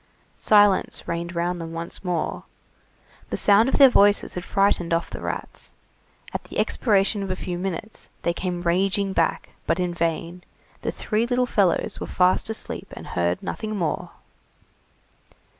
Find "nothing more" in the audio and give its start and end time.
13.43-14.09